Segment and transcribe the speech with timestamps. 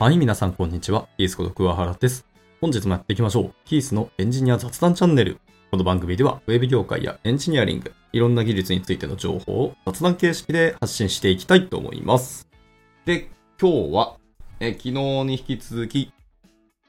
[0.00, 1.08] はい、皆さんこんにちは。
[1.18, 2.24] キースこと桑原です。
[2.62, 3.54] 本日もやっていきましょう。
[3.66, 5.38] キースのエンジニア雑談チャンネル。
[5.70, 12.48] この番組では、ウェブ業界やエンジニアリング、いろんな技術についての情報を雑談形式で発信していきたいと思います。
[13.04, 13.28] で、
[13.60, 14.16] 今日は、
[14.58, 16.14] え昨日に引き続き、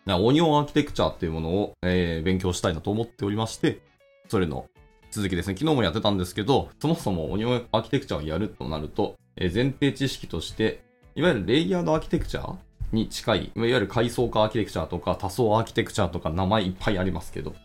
[0.07, 3.81] オニオンアーキテクチャっていうものを、えー勉強したいなと思っておりまして、
[4.29, 4.67] それの
[5.11, 5.57] 続きですね。
[5.57, 10.81] 昨日もやってたんですけど、そもそもオニオンアーキテクチャをやるとなると、え前提知識として、
[11.13, 12.55] いわゆるレイヤードアーキテクチャ
[12.91, 17.55] に近い、いわゆる階層化アーキテクチャとか多層アーキテクチャとか名前いっぱいありますけど、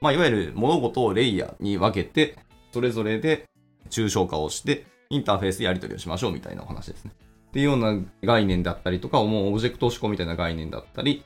[0.00, 2.36] まあ、いわゆる物事をレイヤーに分けて、
[2.72, 3.48] それぞれで
[3.90, 7.12] 抽象化をして、インターフェースでやり取りをしましょうみたいなお話ですね。
[7.48, 11.22] っていうような概念だったりとか、もうオブジェクト思考みたいな概念だったり、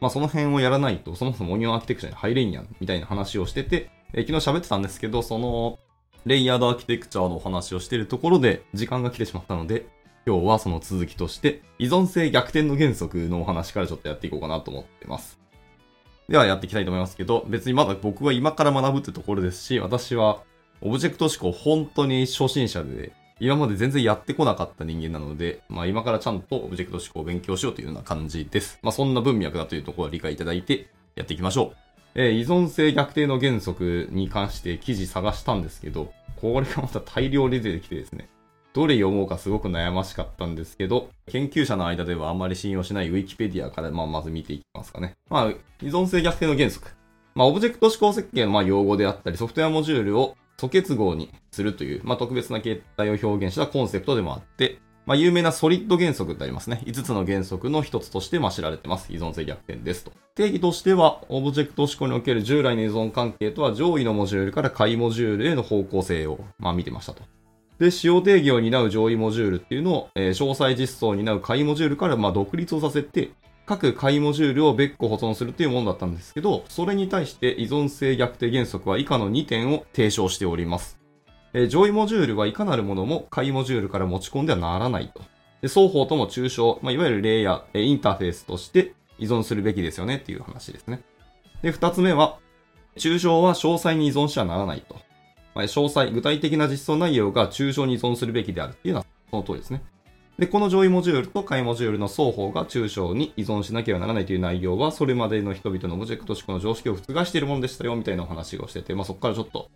[0.00, 5.78] まあその辺をやらないと、そもそもオニオンアーキテクチャに入れんやん、みたいな話をしてて、え昨日喋ってたんですけど、その、
[6.24, 9.86] レイヤードアーキテクチャのお話をしているところで、時間が来てしまったので、
[10.24, 15.40] 今日はその続きとして、依存性逆転の原則のお話からちょっとやっていこうかなと思ってます。
[16.28, 20.42] ではやっていきたいと思いますけど、別にまだ僕は今から学ぶってところですし、私は
[20.80, 28.78] オブジェクト思考本当に初心者で、今まで全然やってこなかった人間なので、まあ今からちゃんとオブジェクト思考を勉強しようというような感じです。
[28.82, 31.76] まあそんな文脈だというところを理解いただいてやっていきましょう。
[32.14, 38.28] えー依存性逆転の原則に関して記事探したんですけど、これがまた大量に出てきてですね、
[38.74, 45.14] どれ読もうかすごく悩ましかったんですけど、研究者の間ではあんまり信用しないウィキペディアから、まあ、まず見ていきますかね。
[45.28, 45.50] まあ、
[45.82, 46.90] 依存性逆転の原則。
[47.34, 56.80] まあ、オブジェクト指向設計のまあ用語であったり、ソフトウェアモジュールを疎結合にするという、まあ、特別な形態を表現したコンセプトでもあって、まあ、有名な SOLID 原則ってありますね。
[56.86, 59.12] 5つの原則の一つとしてまあ知られてます。
[59.12, 60.12] 依存性逆転ですと。
[60.36, 67.24] 定義としては、オブジェクト指向における従来の依存関係とは上位のモジュールから下位モジュールへの方向性を、まあ、見てましたと。
[67.82, 73.30] で、使用定義を担う上位モジュールっていうのを、えー詳細実装を担う下位モジュールからまあ独立をさせて、
[73.66, 81.00] 各下位モジュールを別個保存するっていうものだったんですけど、それに対して依存性逆転原則は以下の2点を提唱しております。
[81.54, 85.20] えー上位モジュールはいかなるものも下位モジュールから持ち込んではならないと。
[85.60, 91.02] で双方とも抽象、まあ、いわゆるレイヤー、えーインターフェースとして依存するべきですよねっていう話ですね。
[91.62, 92.38] で、二つ目は、
[92.96, 95.00] 抽象は詳細に依存してはならないと。
[95.54, 99.82] まあ詳細、具体的な実装内容が抽象に依存するべきであるっていうのはその通りですね。
[100.38, 109.70] で、この上位モジュールと下位モジュールの双方が抽象に依存しなければならないという内容は、それまでの人々のオブジェクト思考の常識を覆しているものでしたよ、みたいなお話をしてて、まあそこからちょっと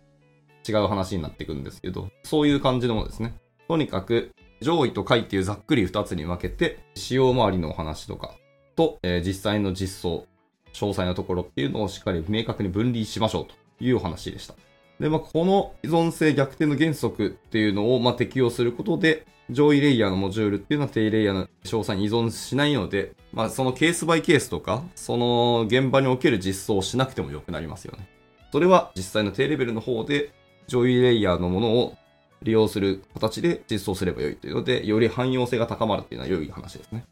[0.67, 3.35] 違う話になっていくんですけど、そういう感じのものですね。
[3.67, 8.35] とにかく、上位と下位っていうざっくり二つに分けて、使用周りのお話とか
[8.75, 10.25] と、えー実際の実装、
[10.73, 14.55] 詳細なところっていうのをしっかり明確に分離しましょうというお話でした。
[14.99, 28.07] で、まあ、この依存性逆転の原則っていうのを、まあ、適用することで、上位レイヤーのモジュールっていうのは低レイヤーの詳細に依存しないので、まあ、そのケースバイケースとか、その現場における実装をしなくてもよくなりますよね。
[28.51, 30.31] それは実際の低レベルの方で、
[30.67, 31.95] 上位レイヤーのものを
[32.43, 37.05] 利用する形で実装すればよいというので、より汎用性が高まるっていうのは良い話ですね。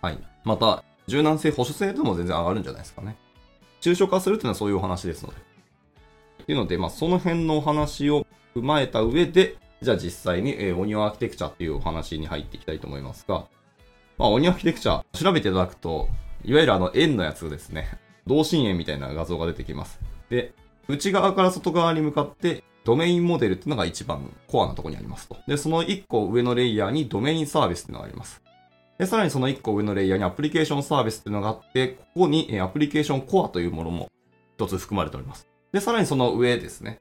[0.00, 0.18] はい。
[0.44, 3.16] また、柔軟性、保守性でも全然上がるんじゃないですかね。
[3.80, 5.49] 抽象化するっていうのはそういうお話ですので。
[6.40, 13.46] っていうので、まあ、その辺のお話を踏まえた上で、じゃあ実際に、えーオニオンアーキテクチャっていうお話に入っていきたいと思いますが、
[14.18, 16.08] まあ、オニオンアーキテクチャ、調べていただくと、
[16.44, 17.98] いわゆるあの円のやつですね。
[18.26, 20.00] 同心円みたいな画像が出てきます。
[20.28, 20.52] で、
[20.88, 25.36] 内側から外側に向かって、ドメインモデルっていうのが一番コアなところにありますと。
[25.46, 28.42] で、その1個上のレイヤーにドメインサービスっていうのがあります。
[28.98, 34.08] で、さらにその1個上のレイヤーにアプリケーションサービスっていうのがあって、ここにアプリケーションコアというものも
[34.56, 35.49] 一つ含まれております。
[35.72, 36.98] で、さらにその上ですね。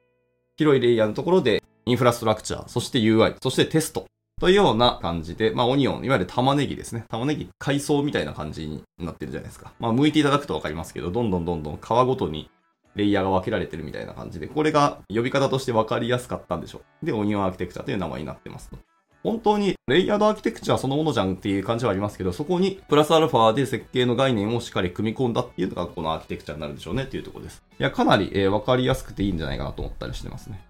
[0.57, 4.06] 広いレイヤーのところで、インフラストラクチャー、そして UI、そしてテスト。
[4.40, 7.03] というような感じで、まあ、オニオン、いわゆる玉ねぎですね。
[7.09, 9.74] 玉ねぎ、海藻みたいな感じになってるじゃないですか。
[9.80, 12.50] まあ、剥いていただくとわかりますけど、どんどんどんどん皮ごとに
[12.95, 17.06] レイヤーが分けられてるみたいな感じで、これが呼び方として分かりやすかったんでしょう。
[17.06, 18.77] で、オニオンアーキテクチャという名前になってますと。
[19.24, 27.62] 本当にレイヤードアーキテクチャそのものじゃんっていう感じはありますけど、そこにプラスアルファで設計の概念をしっかり組み込んだっていうのがこのアーキテクチャになるんでしょうねっていうところです。
[27.80, 30.62] いや、かなり、えー分かりやすくていいんじゃないかなと思ったりしてますね。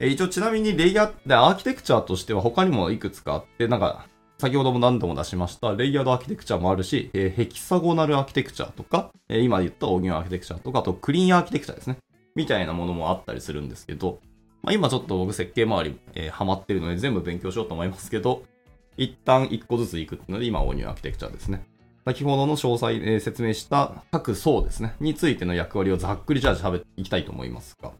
[0.00, 4.06] えー一応ちなみにレイヤー、で、アーキテクチャとしては他にもいくつかあって、なんか、
[4.38, 11.98] 先ほども何度も出しました、レイヤードアーキテクチャもあるし、えーヘキサゴナルアーキテクチャとか、えー今言ったオニオンアーキテクチャとか、あとクリーンアーキテクチャですね。
[12.34, 14.18] みたいなものもあったりするんですけど、
[14.62, 18.42] まあ、今ちょっと僕設計周り、えーハマってるので全部勉強しようと思いますけど、
[18.96, 21.66] 一旦一個ずついくっていうので、今オーニオンアーキテクチャですね。
[22.04, 27.92] 先ほどの詳細、えー説明した各層ですね、についての役割をざっくりじゃあ喋っていきたいと思いますが、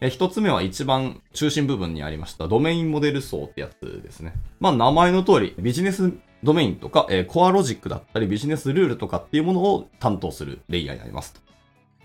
[0.00, 4.34] えー一つ目は一番中心部分にありましたドメインモデル層ってやつですね。
[4.60, 6.12] まあ名前の通りビジネス
[6.42, 11.34] ドメインとか、えー、コアロジックだったりビジネスルールとかっていうものを担当するレイヤーになります。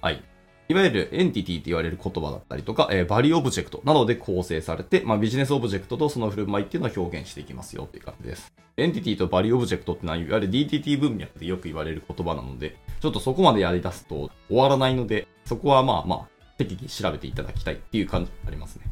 [0.02, 0.24] はい。
[0.72, 8.54] いわゆるエンティティって言われる言葉だったりとか、えー、バリューオブジェクトなどで構成されて、まあ、ビジネスオブジェクトとその振る舞いっていうのを表現していきますよっていう感じです。
[8.78, 16.28] エンティティとバリューオブジェクトってのは、いわゆる DDD 文脈でよく言われる言葉なので、ちょっとそこまでやり出すと終わらないので、そこはまあまあ、
[16.60, 18.84] 適宜調べていただきたいっていう感じありますね。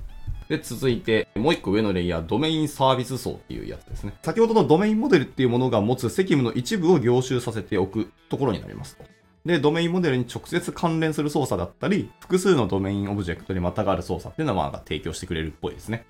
[0.50, 4.16] で、続いて、もう一個上のレイヤー、ドメインサービス層っていうやつですね。
[4.24, 9.17] 先ほどのドメインモデルっていうものが持つ責務の一部を凝集させておくところになりますと。
[9.46, 16.06] で、ドメインモデルに直接関連する操作だったり、複数のドメインオブジェクトにまたがる操作っていうのはまあ提供してくれるっぽいですね。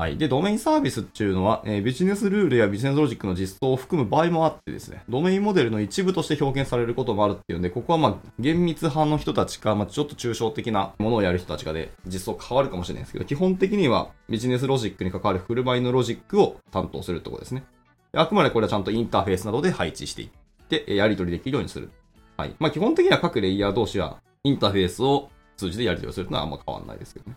[0.00, 0.16] はい。
[0.16, 17.64] で、ドメインサービスっていうのは、えー、ビジネスルールやビジネスロジックの実装を含む場合もあってですね、ドメインモデルの一部として表現されることもあるっていうんで、ここはまあ、厳密派の人たちか、まあ、ちょっと抽象的なものをやる人たちがで、実装変わるかもしれないですけど、基本的にはビジネスロジックに関わる振る舞いのロジックを担当するってことですね。
[18.14, 20.30] あくまでこれはちゃんとインターフェースなどで配置していっ
[20.66, 21.90] て、やり取りできるようにする。
[22.40, 22.56] はい。
[22.58, 25.28] まあ、基本的には各レイヤー同士はインターフェースを
[25.58, 27.36] 通じてやり取りをするのはあんま変わんないですけどね。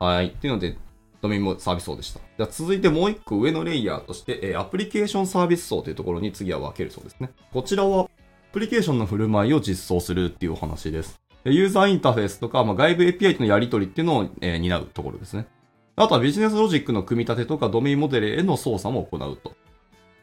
[0.00, 0.26] はい。
[0.26, 0.76] っていうので、
[1.22, 2.18] ドメインもサービス層でした。
[2.36, 7.30] じゃ続いてもう一個上のレイヤーとして、え、アプリケーションサービス層というところに次は分けるそうですね。
[7.52, 8.08] こちらはア
[8.52, 11.20] プリケーションの振る舞いを実装するっていうお話です。
[11.44, 15.46] ユーザーインターフェースとか、まあ、外部 API とのやり取りっていうのを、えー、担うところですね。
[15.94, 19.54] あとはビジネスロジックの組み立てとかドメインモデルへの操作も行うと。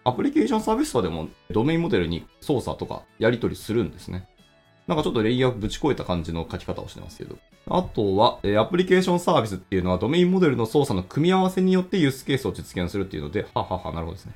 [0.03, 4.27] アプリケーションサービス層でもドメインモデルに操作とかやり取りするんですね。
[4.87, 7.37] なんかちょっとレイヤーぶち越えた感じの書き方をしてますけど。
[7.69, 14.33] あとは、えアプリケーションサービスっていうのはドメインモデルの操作の組み合わせによってユースケースを実現するっていうので、ははは、なるほどですね。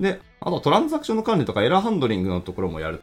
[0.00, 3.02] で、あとトランザクションの管理とかエラーハンドリングのところもやる。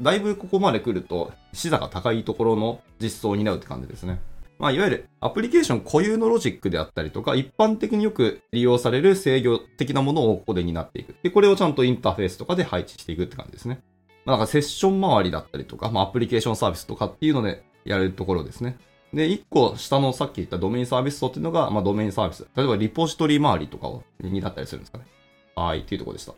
[0.00, 4.20] だいぶここまで来ると、視座が高いところの実装を担うって感じですね。
[4.58, 11.16] まあ、いわゆるアプリケーション固有のロジックであったりとか、一般的によく利用される制御的なものをここで担っていく。
[11.22, 13.82] で、これをちゃんとインターフェースとかで配置していくって感じですね。
[14.24, 18.76] まあ、なんかセッション周りだったりとか、まあ、アプリケーションサービスとかっていうのでやれるところですね。
[19.12, 22.46] で、一個下のさっき言ったドメインサービス層っていうのが、まあ、ドメインサービス。
[22.56, 25.04] 例えばリポジトリ周りとかをになったりするんですかね。
[25.54, 26.34] はい、っていうところでした。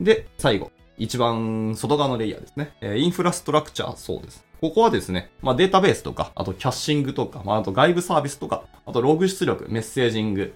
[0.00, 0.70] で、最後。
[0.96, 2.74] 一番外側のレイヤーですね。
[2.82, 4.44] え、インフラストラクチャー層です。
[4.60, 10.54] ここはですね、まあ、データベースとか、あとキャッシングとか、まあ、あと外部サービスとか、あとログ出力、メッセージング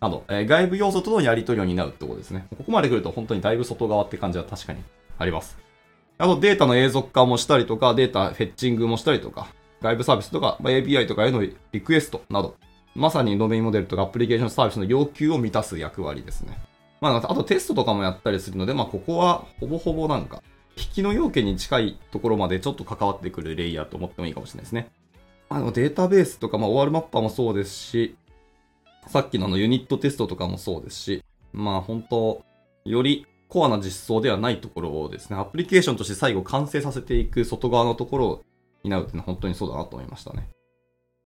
[0.00, 2.46] など、えー、外部要素とのやり取りを担うってことですね。
[2.58, 4.82] ここまで来ると本当にだいぶ外側って感じは確かに
[5.16, 5.58] あります。
[6.18, 9.48] あとデータの永続化もしたりとか、データフェッチングもしたりとか、
[9.80, 12.56] 外部サービスとか、まあ、API とかへのリクエストなど、
[12.94, 16.58] まさにドメインモデルとかアプリケーションサービスの要求を満たす役割ですね。
[17.00, 20.42] まあ、あとテストとかもやったりするので、まあ、ここはほぼほぼなんか、
[20.78, 24.90] 引きの要件に近いところまでちょっと関わってくるレイヤーと思ってもいいかもしれないですね。
[25.48, 28.16] あの、データベースとか、まあ、OR マッパーもそうですし、
[29.06, 32.44] さっきのあのユニットテストとかもそうですし、まあ本当、
[32.84, 38.44] よりコアな実装ではないところをですね、アプリケーションとして最後完成させていく外側のところを
[38.84, 40.48] 担うっていうのは本当にそうだなと思いましたね。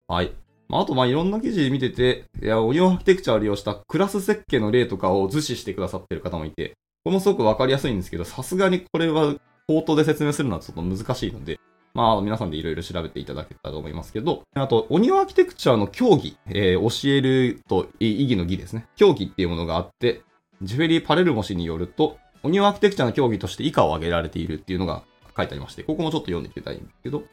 [0.08, 0.32] はい。
[0.70, 9.36] まあ、あと、まあ、いろんな記事見てて、いや、オニオンアーキテクチャを利用したクラス設計の例とかを図示してくださってる方もいて、これもすごくわかりやすいんですけど、さすがにこれは
[9.68, 11.60] 口頭で説明するのはちょっと難しいので、
[11.94, 18.88] まあ、皆さんでいろいろ調べていただけたらと思いますけど、あと、オニオアーキテクチャの競技、えー、教えると意義の義ですね。
[18.96, 20.22] 競技っていうものがあって、
[20.62, 25.04] ジュフェリー・パレルモ氏によると、オニオアーキテクチャの競技として以下を挙げられているっていうのが
[25.36, 27.24] 書いてありまして、ここもちょっと読んでいきたいんですけど、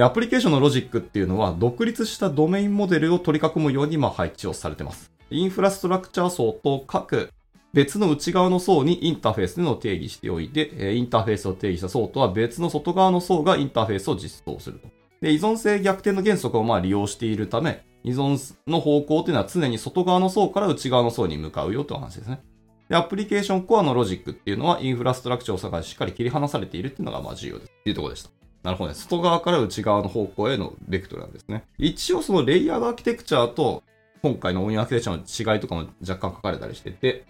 [0.00, 5.10] アプリケーションのロジックっていうのは、独立したドメインモデルを取り囲むようにま配置をされてます。
[5.30, 7.30] インフラストラクチャー層と各
[7.72, 14.88] 別の内側の層にインターフェースでの定義しておいて、インターフェースを定義した層とは別の外側の層がインターフェースを実装すると。
[15.20, 22.40] で、依存性逆転の原則をまあ利用しているため、依存の方向というのは常に外側の層から内側の層に向かうよという話ですね。
[22.88, 27.70] で、アプリケーションコアのロジックっていうのはインフラストラクチャーを探ししっかり切り離されているっていうのがまあ重要です。
[27.70, 28.30] っていうところでした。
[28.64, 28.96] なるほどね。
[28.96, 31.64] 外側から内側の方向へのベクトルなんですね。
[31.78, 33.82] 一応そのレイヤードアーキテクチャーと
[34.22, 37.24] 今回のオンアーキテクチャの違いとかも若干書かれたりしてて、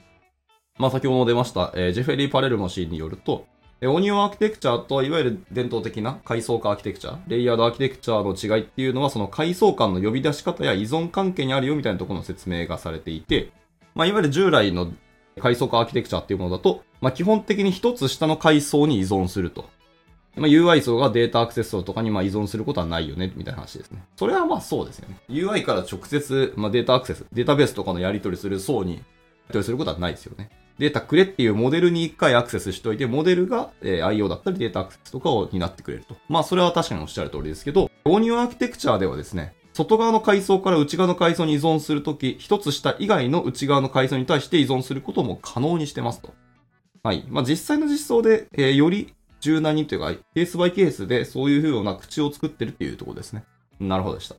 [0.78, 3.46] まあ先ほども出ました、えー、ジェフェリー・パレルモ氏によると、
[3.82, 13.50] えオニオンアーキテクチャーといわゆる伝統的な階層化アーキテクチャー、レイヤードアーキテクチャーの違いっていうのは、その階層間の呼び出し方や依存関係にあるよみたいなところの説明がされていて、
[13.96, 14.92] まあ、いわゆる従来の
[15.40, 19.68] 階層化アーキテクチャーっていうものだと、まあ、基本的に一つ下の階層に依存すると。
[20.36, 24.04] まあ、UI 層がデータアクセス層とかにま依存することはないよね、みたいな話ですね。
[24.16, 25.18] それはまあそうですよね。
[25.28, 29.04] UI から直接、まあ、データアクセス、データベースとかのやり取りする層に、やり
[29.48, 30.50] 取りすることはないですよね。
[30.78, 36.16] データくれっていうモデルに一回アクセスしといて、モデルが、えー、IO だったりデータアクセスとかを担ってくれると。
[36.28, 46.34] まあ、それは確かにおっしゃる通りですけど、オニオンアーキテクチャーではですね、外側の階層から内側の階層に依存するとき、一つ下以外の内側の階層に対して依存することも可能にしてますと。
[47.02, 47.24] はい。
[47.28, 53.44] まあ、実際の実装で、えー、より柔軟にというか、ケースバイケースでそういうような口を作ってるっていうところですね。
[53.80, 54.36] なるほどでした。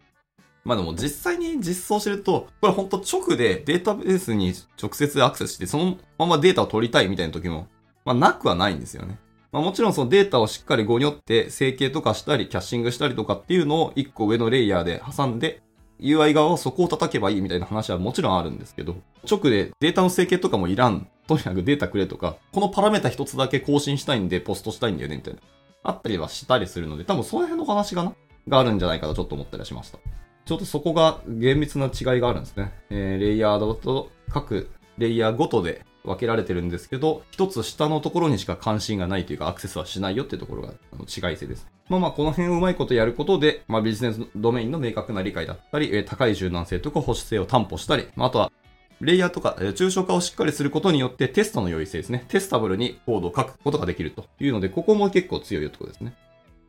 [0.66, 7.68] まあでも実際に実装してると、これほんと直でデータベースに直接アクセスして、そのままデータを取りたいみたいな時も、
[8.06, 9.20] まあなくはないんですよね。
[9.52, 15.62] まあもちろんそのデータをしっかりごにょって整形とかしたり、キャッシングしたりとかっていうのを一個上のレイヤーで挟んで、
[16.00, 18.96] UI 側はそこを叩けばいいみたいな話はもちろんあるんですけど、
[19.30, 21.08] 直でデータの整形とかもいらん。
[21.28, 25.40] とにかくデータくれとか、このパラメータ一つだけ更新したいんでポストしたいんだよねみたいな。
[25.84, 28.14] あったりはしたりするので、多分その辺の話かな？
[28.48, 30.00] があるんじゃないかとちょっと思ったりしました。
[30.46, 32.74] ちょっとそこが厳密な違いがあるんですね。
[32.90, 41.66] えー、レイヤードと各レイヤーごとで分けられてるんですけど、一つ下のところにしか関心がないというかアクセスはしないよっていうところがあの違い性です。
[41.88, 48.52] まあまあこの辺をうまいことやることで、まあビジネスドメインの明確な理解だったり、えー、高い柔軟性とか保守性を担保したり、まあ、あとは
[49.00, 52.26] レイヤーとか、えー、抽象化をしっかりすることによってテストの良い性ですね。
[52.28, 56.14] テスタブルにコードを書くことができるというので、ここも結構強いところですね。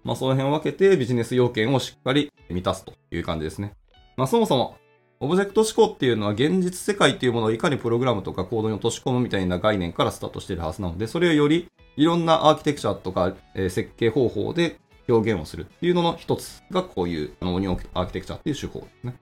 [0.04, 3.74] まあその辺を分けてビジネス要件をしっかり満たすという感じですね。
[4.16, 4.76] まあそもそも、
[5.20, 14.76] オブジェクト思考っていうのは現実世界っていうものをいかにプログラムとかコードに落とし込むみたいな概念からスタートしているはずなので、それをよりいろんなアーキテクチャとか、え、設計方法で
[15.08, 19.14] 表現をするっていうのの一つがこういうあのオニオンアーキテクチャっていう手法ですね。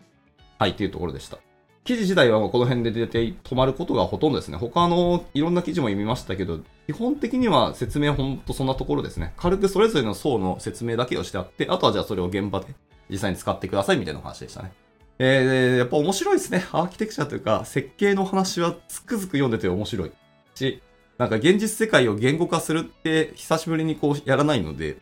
[0.59, 1.39] はい、っていうところでした。
[1.85, 4.57] 記事自体はこの辺で出て止まることがほとんどですね。
[4.57, 9.33] 他のいろんな記事も読みましたけど、基本的には説明ほんとそんなところですね。
[9.37, 12.67] 軽くそれぞれの層の説明だけをしてあって、あとはじゃあそれを現場で
[13.11, 14.73] 実際に使ってくださいみたいな話でしたね。
[15.19, 16.65] えー、やっぱ面白いですね。
[16.71, 20.13] アーキテクチャというか、設計の話はつくづく読んでて面白い
[20.55, 20.81] し、
[21.19, 24.99] なんか現実世界を言語化するって久しぶりにこうやらないので、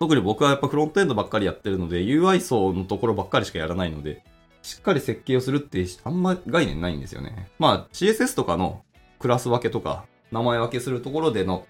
[0.00, 4.22] 特に僕はやっぱフロントエンドばっかりやってるので、UI 層のところばっかりしかやらないので、
[4.64, 7.50] しっかり設計をするってあんま概念ないんですよね。
[7.58, 8.82] まあ CSS とかの
[9.18, 11.66] クラス分けとか名前分けするところでの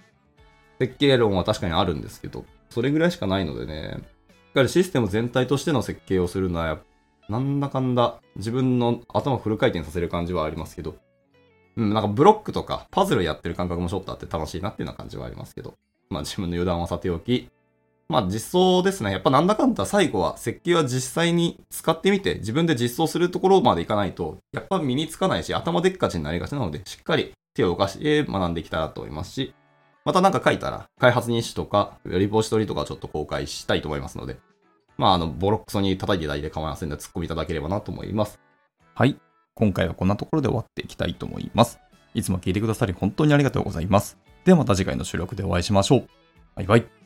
[0.78, 6.78] 設計論は確かにあるんですけど、それぐらいしかないのでね、しっかりシステム全体としての設計をするのは、
[7.28, 10.94] なんだかんだ自分の頭フル回転させる感じはありますけど、
[11.76, 15.74] うん、なんかブロックとかパズルやってる感覚もちょっとあって楽しいなっていうような感じはありますけど、
[16.10, 17.48] まあ自分の余談はさておき、
[18.08, 19.12] まあ実装ですね。
[19.12, 29.54] やっぱなんだかんだ最後は設計は実際に使ってみて自分で実装するところまでいかないと、やっぱ身につかないし頭でっかちになりがちなので、しっかり手を動かして学んでいきたいなと思いますし、
[30.04, 34.36] またなんか書いたら開発日誌とかリポジトリとかちょっと公開したいと思いますので、
[34.98, 38.38] まああの、ボロクソに叩いていただいて構いませんので突っ込みいただければなと思います。
[38.94, 39.18] はい。
[39.54, 41.80] 今回はこんなところで終わっていきたいと思います。
[42.12, 44.18] いつも聞いてくださり本当にありがとうございます。
[44.44, 46.08] ではまた次回の収録でお会いしましょう。
[46.56, 47.03] バイバイ。